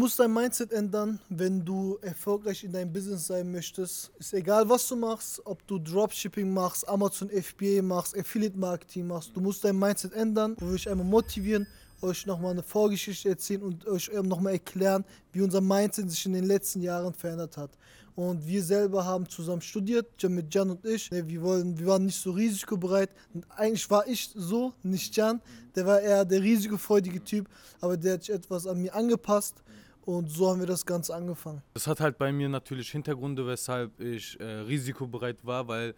[0.00, 4.10] musst dein Mindset ändern, wenn du erfolgreich in deinem Business sein möchtest.
[4.18, 9.30] Ist egal, was du machst, ob du Dropshipping machst, Amazon FBA machst, Affiliate Marketing machst.
[9.34, 10.56] Du musst dein Mindset ändern.
[10.58, 11.66] Wo will ich einmal motivieren,
[12.00, 16.44] euch nochmal eine Vorgeschichte erzählen und euch nochmal erklären, wie unser Mindset sich in den
[16.44, 17.70] letzten Jahren verändert hat.
[18.16, 21.10] Und wir selber haben zusammen studiert, mit Jan und ich.
[21.10, 23.10] Wir, wollen, wir waren nicht so risikobereit.
[23.50, 25.42] Eigentlich war ich so, nicht Jan.
[25.74, 27.50] Der war eher der risikofreudige Typ,
[27.82, 29.62] aber der hat sich etwas an mir angepasst.
[30.04, 31.62] Und so haben wir das Ganze angefangen.
[31.74, 35.94] Das hat halt bei mir natürlich Hintergründe, weshalb ich äh, risikobereit war, weil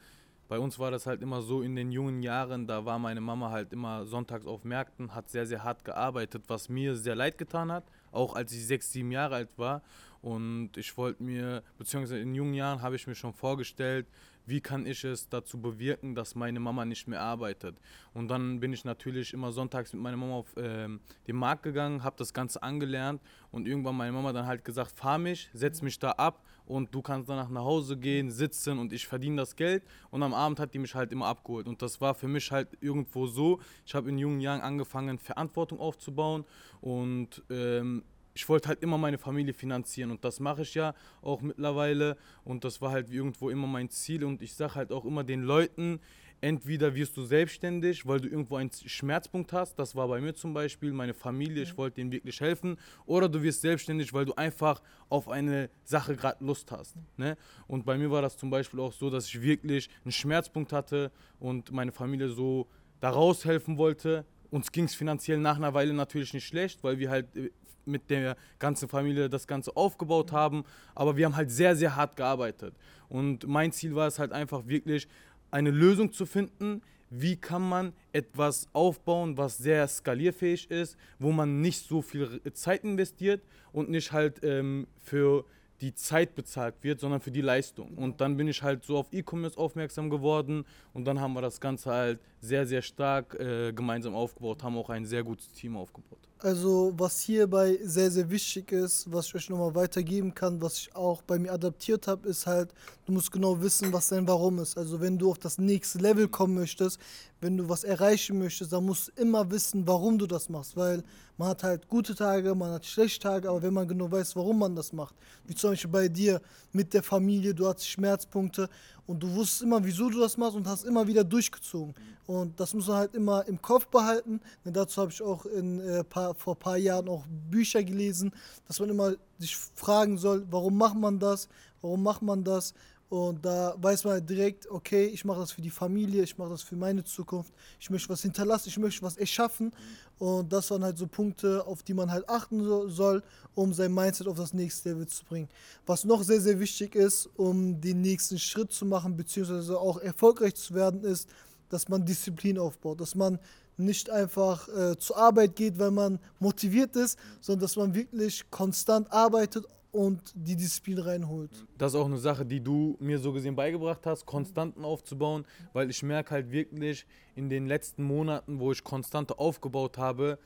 [0.49, 3.51] bei uns war das halt immer so in den jungen Jahren, da war meine Mama
[3.51, 7.73] halt immer sonntags auf Märkten, hat sehr, sehr hart gearbeitet, was mir sehr leid getan
[7.73, 9.81] hat, auch als ich sechs, sieben Jahre alt war.
[10.21, 14.07] Und ich wollte mir, beziehungsweise in jungen Jahren habe ich mir schon vorgestellt,
[14.47, 17.77] wie kann ich es dazu bewirken, dass meine Mama nicht mehr arbeitet.
[18.15, 20.89] Und dann bin ich natürlich immer sonntags mit meiner Mama auf äh,
[21.27, 23.21] den Markt gegangen, habe das Ganze angelernt
[23.51, 27.03] und irgendwann meine Mama dann halt gesagt, fahr mich, setz mich da ab und du
[27.03, 29.83] kannst danach nach Hause gehen, sitzen und ich verdiene das Geld.
[30.11, 31.67] Und am Abend hat die mich halt immer abgeholt.
[31.67, 33.61] Und das war für mich halt irgendwo so.
[33.85, 36.45] Ich habe in jungen Jahren angefangen, Verantwortung aufzubauen
[36.81, 38.05] und ähm,
[38.35, 42.65] ich wollte halt immer meine Familie finanzieren und das mache ich ja auch mittlerweile und
[42.65, 46.01] das war halt irgendwo immer mein Ziel und ich sage halt auch immer den Leuten,
[46.43, 50.53] entweder wirst du selbstständig, weil du irgendwo einen Schmerzpunkt hast, das war bei mir zum
[50.53, 54.83] Beispiel, meine Familie, ich wollte denen wirklich helfen, oder du wirst selbstständig, weil du einfach
[55.09, 56.97] auf eine Sache gerade Lust hast.
[57.17, 57.37] Ne?
[57.69, 61.13] Und bei mir war das zum Beispiel auch so, dass ich wirklich einen Schmerzpunkt hatte
[61.39, 62.67] und meine Familie so
[63.01, 64.25] daraus helfen wollte.
[64.53, 67.51] Uns ging es finanziell nach einer Weile natürlich nicht schlecht, weil wir halt äh,
[67.87, 70.65] mit der ganzen Familie das Ganze aufgebaut haben.
[70.95, 72.75] Aber wir haben halt sehr, sehr hart gearbeitet.
[73.09, 75.09] Und mein Ziel war es halt einfach wirklich,
[75.51, 81.63] eine Lösung zu finden, wie kann man etwas aufbauen, was sehr skalierfähig ist, wo man
[81.63, 83.43] nicht so viel Zeit investiert
[83.73, 85.47] und nicht halt ähm, für
[85.83, 87.99] die Zeit bezahlt wird, sondern für die Leistung.
[87.99, 90.65] Und dann bin ich halt so auf E-Commerce aufmerksam geworden
[90.95, 94.91] und dann haben wir das Ganze halt sehr, sehr stark äh, gemeinsam aufgebaut, haben auch
[94.91, 96.19] ein sehr gutes Team aufgebaut.
[96.39, 100.97] Also was hierbei sehr, sehr wichtig ist, was ich euch nochmal weitergeben kann, was ich
[100.97, 102.75] auch bei mir adaptiert habe, ist halt,
[103.07, 104.77] du musst genau wissen, was dein Warum ist.
[104.77, 106.99] Also wenn du auf das nächste Level kommen möchtest,
[107.43, 110.77] wenn du was erreichen möchtest, dann musst du immer wissen, warum du das machst.
[110.77, 111.03] Weil
[111.37, 114.61] man hat halt gute Tage, man hat schlechte Tage, aber wenn man genau weiß, warum
[114.61, 118.69] man das macht, wie zum Beispiel bei dir mit der Familie, du hast Schmerzpunkte
[119.07, 121.95] und du wusstest immer, wieso du das machst und hast immer wieder durchgezogen.
[122.27, 124.41] Und das muss man halt immer im Kopf behalten.
[124.65, 128.33] Denn dazu habe ich auch in, äh, paar, vor ein paar Jahren auch Bücher gelesen,
[128.69, 131.49] dass man immer sich fragen soll, warum macht man das?
[131.81, 132.73] Warum macht man das?
[133.13, 136.49] Und da weiß man halt direkt, okay, ich mache das für die Familie, ich mache
[136.49, 139.71] das für meine Zukunft, ich möchte was hinterlassen, ich möchte was erschaffen.
[140.19, 143.23] Und das waren halt so Punkte, auf die man halt achten so, soll,
[143.55, 145.51] um sein Mindset auf das nächste Level zu bringen.
[145.85, 150.55] Was noch sehr, sehr wichtig ist, um den nächsten Schritt zu machen, beziehungsweise auch erfolgreich
[150.55, 151.29] zu werden, ist,
[151.69, 153.39] dass man Disziplin aufbaut, dass man
[153.77, 159.13] nicht einfach äh, zur Arbeit geht, weil man motiviert ist, sondern dass man wirklich konstant
[159.13, 161.51] arbeitet und die Disziplin reinholt.
[161.79, 165.45] Das ist auch eine Sache, die du mir so gesehen beigebracht hast, Konstanten aufzubauen,
[165.75, 170.39] weil ich merke halt wirklich in den letzten Monaten, wo ich Konstante aufgebaut habe,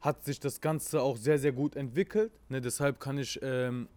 [0.00, 2.30] hat sich das Ganze auch sehr, sehr gut entwickelt.
[2.50, 3.88] Ne, deshalb kann ich ähm,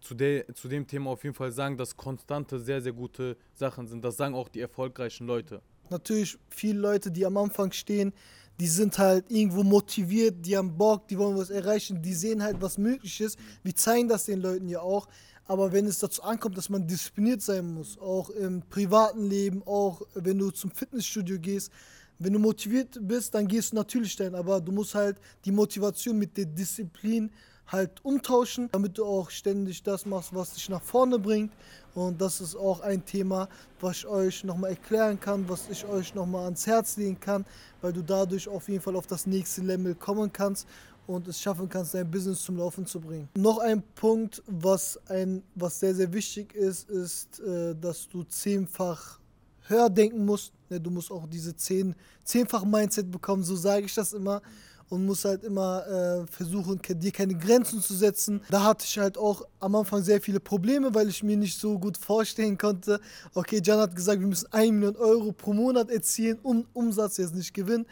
[0.00, 3.88] zu, de, zu dem Thema auf jeden Fall sagen, dass Konstante sehr, sehr gute Sachen
[3.88, 4.04] sind.
[4.04, 5.60] Das sagen auch die erfolgreichen Leute.
[5.90, 8.12] Natürlich viele Leute, die am Anfang stehen,
[8.60, 12.60] die sind halt irgendwo motiviert, die haben Bock, die wollen was erreichen, die sehen halt,
[12.60, 13.38] was möglich ist.
[13.62, 15.06] Wir zeigen das den Leuten ja auch.
[15.46, 20.02] Aber wenn es dazu ankommt, dass man diszipliniert sein muss, auch im privaten Leben, auch
[20.14, 21.72] wenn du zum Fitnessstudio gehst,
[22.18, 24.34] wenn du motiviert bist, dann gehst du natürlich dahin.
[24.34, 27.30] Aber du musst halt die Motivation mit der Disziplin
[27.66, 31.52] halt umtauschen, damit du auch ständig das machst, was dich nach vorne bringt.
[31.98, 33.48] Und das ist auch ein Thema,
[33.80, 37.44] was ich euch nochmal erklären kann, was ich euch nochmal ans Herz legen kann,
[37.80, 40.68] weil du dadurch auf jeden Fall auf das nächste Level kommen kannst
[41.08, 43.28] und es schaffen kannst, dein Business zum Laufen zu bringen.
[43.36, 49.18] Noch ein Punkt, was, ein, was sehr, sehr wichtig ist, ist, äh, dass du zehnfach
[49.66, 50.52] höher denken musst.
[50.70, 54.40] Du musst auch diese zehn, zehnfach Mindset bekommen, so sage ich das immer
[54.90, 58.40] und muss halt immer äh, versuchen, dir keine Grenzen zu setzen.
[58.50, 61.78] Da hatte ich halt auch am Anfang sehr viele Probleme, weil ich mir nicht so
[61.78, 63.00] gut vorstellen konnte.
[63.34, 67.34] Okay, Jan hat gesagt, wir müssen 1 Million Euro pro Monat erzielen, um Umsatz jetzt
[67.34, 67.86] nicht gewinnen.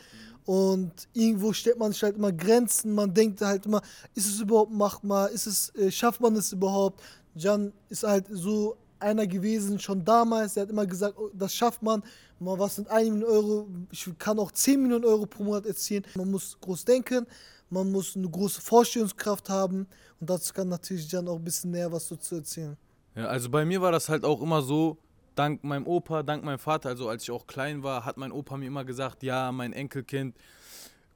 [0.47, 2.95] Und irgendwo stellt man sich halt immer Grenzen.
[2.95, 3.83] Man denkt halt immer,
[4.15, 5.31] ist es überhaupt machbar?
[5.31, 7.03] Ist es, äh, schafft man es überhaupt?
[7.35, 11.83] Jan ist halt so einer gewesen, schon damals, der hat immer gesagt, oh, das schafft
[11.83, 12.03] man.
[12.39, 16.05] Mal was sind 1 Million Euro, ich kann auch 10 Millionen Euro pro Monat erzielen.
[16.15, 17.27] Man muss groß denken.
[17.71, 19.87] man muss eine große Vorstellungskraft haben
[20.21, 22.77] und dazu kann natürlich Jan auch ein bisschen näher was dazu erzählen.
[23.15, 24.99] Ja, also bei mir war das halt auch immer so,
[25.35, 28.57] dank meinem Opa, dank meinem Vater, also als ich auch klein war, hat mein Opa
[28.57, 30.37] mir immer gesagt, ja, mein Enkelkind,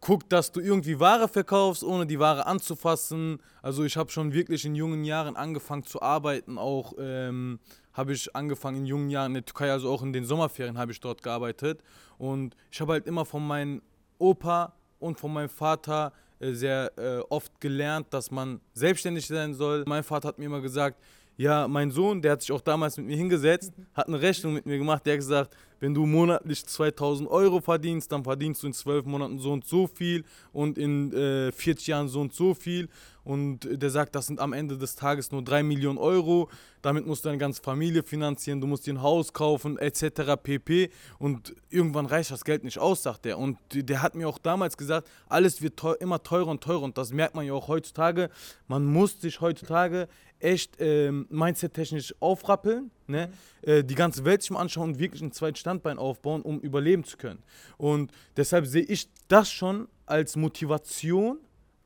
[0.00, 3.38] guck, dass du irgendwie Ware verkaufst, ohne die Ware anzufassen.
[3.62, 7.60] Also ich habe schon wirklich in jungen Jahren angefangen zu arbeiten, auch ähm,
[7.92, 10.92] habe ich angefangen in jungen Jahren in der Türkei, also auch in den Sommerferien habe
[10.92, 11.82] ich dort gearbeitet.
[12.18, 13.82] Und ich habe halt immer von meinem
[14.18, 19.84] Opa und von meinem Vater äh, sehr äh, oft gelernt, dass man selbstständig sein soll.
[19.86, 20.98] Mein Vater hat mir immer gesagt,
[21.36, 24.66] ja, mein Sohn, der hat sich auch damals mit mir hingesetzt, hat eine Rechnung mit
[24.66, 28.72] mir gemacht, der hat gesagt, wenn du monatlich 2000 Euro verdienst, dann verdienst du in
[28.72, 32.88] 12 Monaten so und so viel und in äh, 40 Jahren so und so viel.
[33.24, 36.48] Und der sagt, das sind am Ende des Tages nur 3 Millionen Euro.
[36.82, 40.36] Damit musst du deine ganze Familie finanzieren, du musst dir ein Haus kaufen, etc.
[40.42, 40.90] pp.
[41.18, 43.38] Und irgendwann reicht das Geld nicht aus, sagt er.
[43.38, 46.82] Und der hat mir auch damals gesagt, alles wird teuer, immer teurer und teurer.
[46.82, 48.30] Und das merkt man ja auch heutzutage.
[48.68, 50.08] Man muss sich heutzutage
[50.40, 53.30] echt ähm, mindset-technisch aufrappeln, ne?
[53.62, 57.04] Äh, die ganze Welt sich mal anschauen und wirklich ein zweites Standbein aufbauen, um überleben
[57.04, 57.42] zu können.
[57.76, 61.38] Und deshalb sehe ich das schon als Motivation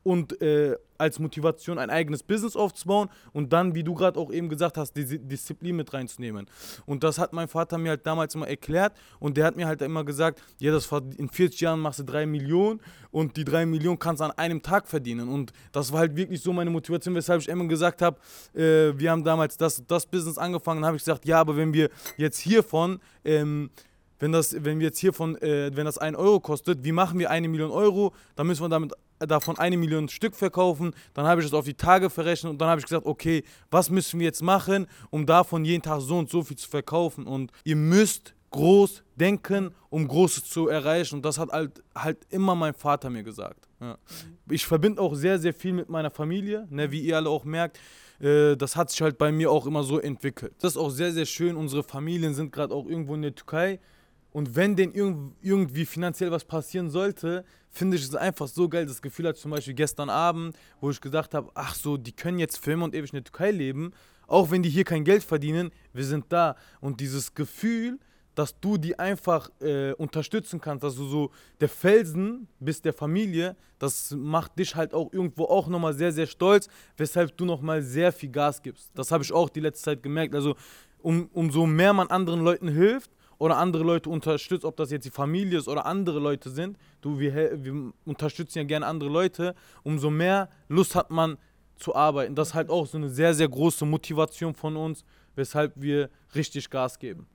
[0.05, 4.49] und äh, als Motivation ein eigenes Business aufzubauen und dann, wie du gerade auch eben
[4.49, 6.45] gesagt hast, die Disziplin mit reinzunehmen.
[6.85, 9.81] Und das hat mein Vater mir halt damals immer erklärt und der hat mir halt
[9.81, 10.87] immer gesagt, ja, das
[11.17, 14.61] in 40 Jahren machst du 3 Millionen und die 3 Millionen kannst du an einem
[14.61, 15.27] Tag verdienen.
[15.27, 18.19] Und das war halt wirklich so meine Motivation, weshalb ich immer gesagt habe,
[18.53, 21.89] äh, wir haben damals das, das Business angefangen, habe ich gesagt, ja, aber wenn wir
[22.15, 23.71] jetzt hiervon ähm,
[24.19, 27.29] wenn, das, wenn wir jetzt hiervon, äh, wenn das 1 Euro kostet, wie machen wir
[27.29, 28.13] eine Million Euro?
[28.35, 30.93] Dann müssen wir damit davon eine Million Stück verkaufen.
[31.13, 33.89] Dann habe ich das auf die Tage verrechnet und dann habe ich gesagt, okay, was
[33.89, 37.27] müssen wir jetzt machen, um davon jeden Tag so und so viel zu verkaufen?
[37.27, 41.15] Und ihr müsst groß denken, um Großes zu erreichen.
[41.15, 43.67] Und das hat halt, halt immer mein Vater mir gesagt.
[43.81, 43.97] Ja.
[44.49, 47.79] Ich verbinde auch sehr, sehr viel mit meiner Familie, ne, wie ihr alle auch merkt.
[48.19, 50.53] Äh, das hat sich halt bei mir auch immer so entwickelt.
[50.59, 51.55] Das ist auch sehr, sehr schön.
[51.57, 53.79] Unsere Familien sind gerade auch irgendwo in der Türkei.
[54.35, 58.85] Und wenn denen irgendwie finanziell was passieren sollte, finde ich es einfach so geil.
[58.85, 62.37] Das Gefühl hat zum Beispiel gestern Abend, wo ich gesagt habe, ach so, die können
[62.37, 63.93] jetzt filmen und ewig in der Türkei leben,
[64.27, 66.57] auch wenn die hier kein Geld verdienen, wir sind da.
[66.81, 67.97] Und dieses Gefühl,
[68.33, 73.55] dass du die einfach äh, unterstützen kannst, dass du so der Felsen bist der Familie,
[73.79, 76.67] das macht dich halt auch irgendwo auch nochmal sehr, sehr stolz,
[76.97, 78.91] weshalb du nochmal sehr viel Gas gibst.
[78.95, 80.35] Das habe ich auch die letzte Zeit gemerkt.
[80.35, 80.57] Also
[81.01, 85.11] um, umso mehr man anderen Leuten hilft, oder andere Leute unterstützt, ob das jetzt die
[85.11, 86.77] Familie ist oder andere Leute sind.
[87.01, 89.55] Du, wir, wir unterstützen ja gerne andere Leute.
[89.83, 91.37] Umso mehr Lust hat man
[91.77, 92.35] zu arbeiten.
[92.35, 95.03] Das ist halt auch so eine sehr, sehr große Motivation von uns,
[95.35, 97.27] weshalb wir richtig Gas geben.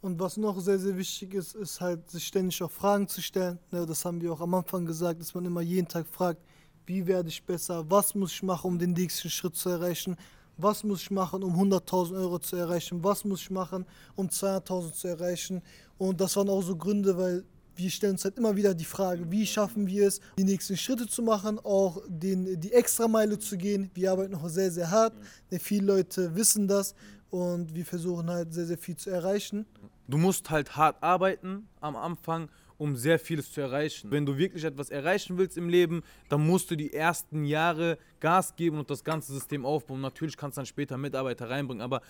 [0.00, 3.58] Und was noch sehr, sehr wichtig ist, ist halt, sich ständig auch Fragen zu stellen.
[3.70, 6.40] Ne, das haben wir auch am Anfang gesagt, dass man immer jeden Tag fragt,
[6.84, 10.16] wie werde ich besser, was muss ich machen, um den nächsten Schritt zu erreichen
[10.56, 14.92] was muss ich machen, um 100.000 Euro zu erreichen, was muss ich machen, um 200.000
[14.92, 15.62] zu erreichen.
[15.98, 17.44] Und das waren auch so Gründe, weil
[17.76, 21.06] wir stellen uns halt immer wieder die Frage, wie schaffen wir es, die nächsten Schritte
[21.06, 23.90] zu machen, auch den, die Extrameile zu gehen.
[23.94, 25.14] Wir arbeiten noch sehr, sehr hart.
[25.50, 25.58] Mhm.
[25.58, 26.94] Viele Leute wissen das
[27.30, 29.66] und wir versuchen halt sehr, sehr viel zu erreichen.
[30.08, 34.10] Du musst halt hart arbeiten am Anfang um sehr vieles zu erreichen.
[34.10, 38.54] Wenn du wirklich etwas erreichen willst im Leben, dann musst du die ersten Jahre Gas
[38.56, 40.00] geben und das ganze System aufbauen.
[40.00, 42.02] Natürlich kannst du dann später Mitarbeiter reinbringen, aber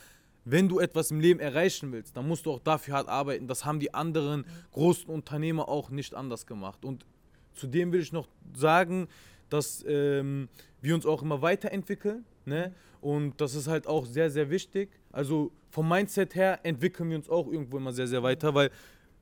[0.45, 3.49] wenn du etwas im Leben erreichen willst, dann musst du auch dafür hart arbeiten.
[3.49, 6.85] Das haben die anderen großen Unternehmer auch nicht anders gemacht.
[6.85, 7.05] Und
[7.55, 9.09] zudem will ich noch sagen,
[9.49, 10.49] dass ähm,
[10.81, 12.25] wir uns auch immer weiterentwickeln.
[12.45, 12.73] Ne?
[13.00, 14.91] Und das ist halt auch sehr, sehr wichtig.
[15.11, 18.71] Also vom Mindset her entwickeln wir uns auch irgendwo immer sehr, sehr weiter, weil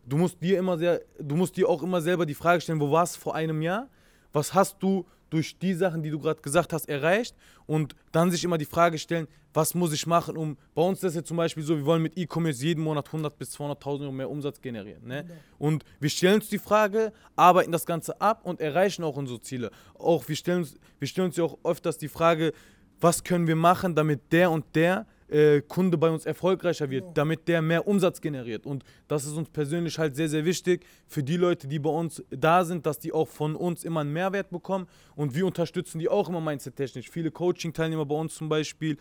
[0.07, 2.91] du musst dir immer sehr, du musst dir auch immer selber die Frage stellen, wo
[2.91, 3.89] warst du vor einem Jahr?
[4.33, 7.35] Was hast du durch die Sachen, die du gerade gesagt hast, erreicht?
[7.67, 11.05] Und dann sich immer die Frage stellen, was muss ich machen, um, bei uns ist
[11.05, 14.13] das jetzt zum Beispiel so, wir wollen mit E-Commerce jeden Monat 100 bis 200.000 Euro
[14.13, 15.07] mehr Umsatz generieren.
[15.07, 15.25] Ne?
[15.59, 19.71] Und wir stellen uns die Frage, arbeiten das Ganze ab und erreichen auch unsere Ziele.
[19.97, 22.53] Auch wir stellen uns, wir stellen uns ja auch öfters die Frage,
[23.01, 27.49] was können wir machen, damit der und der äh, Kunde bei uns erfolgreicher wird, damit
[27.49, 28.67] der mehr Umsatz generiert.
[28.67, 32.23] Und das ist uns persönlich halt sehr, sehr wichtig für die Leute, die bei uns
[32.31, 34.87] da sind, dass die auch von uns immer einen Mehrwert bekommen.
[35.17, 37.11] Und wir unterstützen die auch immer mindset-technisch.
[37.11, 38.97] Viele Coaching-Teilnehmer bei uns zum Beispiel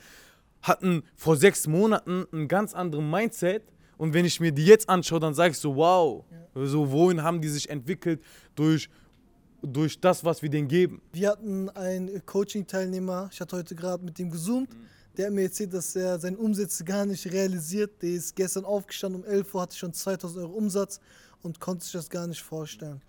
[0.63, 3.61] hatten vor sechs Monaten einen ganz anderen Mindset.
[3.97, 6.25] Und wenn ich mir die jetzt anschaue, dann sage ich so, wow,
[6.55, 6.65] ja.
[6.65, 8.23] so wohin haben die sich entwickelt
[8.55, 8.89] durch
[9.65, 11.01] durch das, was wir denen geben.
[11.13, 14.69] Wir hatten einen Coaching-Teilnehmer, ich hatte heute gerade mit ihm gezoomt.
[14.73, 18.01] Mhm der hat mir erzählt, dass er seine Umsätze gar nicht realisiert.
[18.01, 20.99] Der ist gestern aufgestanden um 11 Uhr, hatte schon 2000 Euro Umsatz
[21.41, 23.01] und konnte sich das gar nicht vorstellen.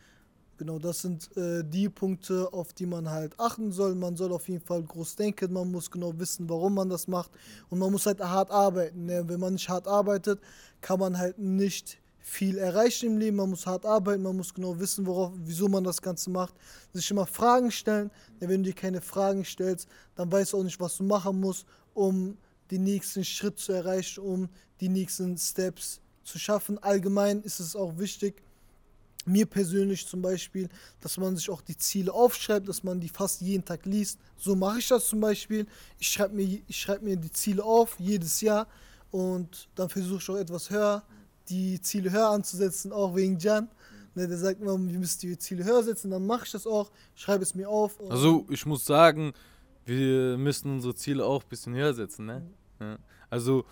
[0.57, 3.95] Genau, das sind äh, die Punkte, auf die man halt achten soll.
[3.97, 7.33] Man soll auf jeden Fall groß denken, man muss genau wissen, warum man das macht
[7.71, 9.07] und man muss halt hart arbeiten.
[9.07, 9.25] Ne?
[9.27, 10.41] Wenn man nicht hart arbeitet,
[10.81, 13.37] kann man halt nicht viel erreichen im Leben.
[13.37, 16.55] Man muss hart arbeiten, man muss genau wissen, worauf, wieso man das Ganze macht.
[16.93, 18.11] Sich immer Fragen stellen.
[18.41, 21.41] Denn wenn du dir keine Fragen stellst, dann weißt du auch nicht, was du machen
[21.41, 22.37] musst, um
[22.71, 24.49] den nächsten Schritt zu erreichen, um
[24.81, 26.79] die nächsten Steps zu schaffen.
[26.83, 28.43] Allgemein ist es auch wichtig,
[29.27, 30.69] mir persönlich zum Beispiel,
[31.01, 34.19] dass man sich auch die Ziele aufschreibt, dass man die fast jeden Tag liest.
[34.37, 35.67] So mache ich das zum Beispiel.
[35.99, 38.67] Ich schreibe mir, schreib mir die Ziele auf, jedes Jahr.
[39.11, 41.03] Und dann versuche ich auch etwas höher,
[41.49, 43.69] die Ziele höher anzusetzen, auch wegen Jan.
[44.15, 46.91] Ne, der sagt immer, wir müssen die Ziele höher setzen, dann mache ich das auch,
[47.17, 48.01] schreibe es mir auf.
[48.09, 49.33] Also ich muss sagen,
[49.85, 52.27] wir müssen unsere Ziele auch ein bisschen höher setzen.
[52.27, 52.43] Ne?
[52.81, 52.99] Ja.
[53.31, 53.65] Also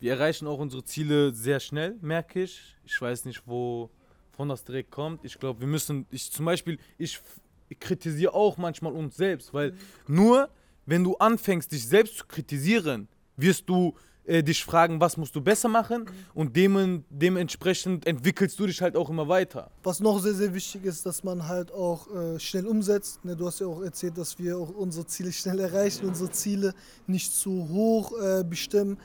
[0.00, 2.76] wir erreichen auch unsere Ziele sehr schnell, merke ich.
[2.84, 3.90] Ich weiß nicht, wo
[4.30, 5.24] von das direkt kommt.
[5.24, 7.20] Ich glaube, wir müssen, ich zum Beispiel, ich,
[7.68, 10.14] ich kritisiere auch manchmal uns selbst, weil mhm.
[10.14, 10.48] nur
[10.86, 13.94] wenn du anfängst, dich selbst zu kritisieren, wirst du
[14.28, 16.08] äh, dich fragen, was musst du besser machen mhm.
[16.34, 19.70] und dem, dementsprechend entwickelst du dich halt auch immer weiter.
[19.82, 23.24] Was noch sehr, sehr wichtig ist, dass man halt auch äh, schnell umsetzt.
[23.24, 26.74] Ne, du hast ja auch erzählt, dass wir auch unsere Ziele schnell erreichen, unsere Ziele
[27.06, 28.98] nicht zu hoch äh, bestimmen.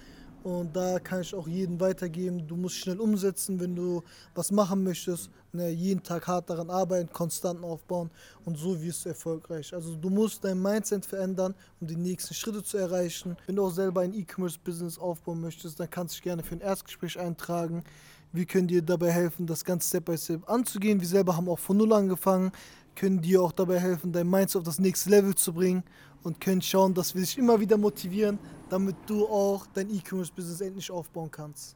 [0.43, 2.45] Und da kann ich auch jeden weitergeben.
[2.45, 4.03] Du musst schnell umsetzen, wenn du
[4.35, 5.29] was machen möchtest.
[5.55, 8.09] Ne, jeden Tag hart daran arbeiten, konstant aufbauen
[8.43, 9.71] und so wirst du erfolgreich.
[9.71, 13.37] Also du musst dein Mindset verändern, um die nächsten Schritte zu erreichen.
[13.45, 16.61] Wenn du auch selber ein E-Commerce-Business aufbauen möchtest, dann kannst du dich gerne für ein
[16.61, 17.83] Erstgespräch eintragen.
[18.31, 20.99] Wir können dir dabei helfen, das Ganze Step by Step anzugehen.
[20.99, 22.51] Wir selber haben auch von Null angefangen,
[22.95, 25.83] können dir auch dabei helfen, dein Mindset auf das nächste Level zu bringen
[26.23, 28.39] und können schauen, dass wir dich immer wieder motivieren,
[28.71, 31.75] damit du auch dein E-Commerce-Business endlich aufbauen kannst.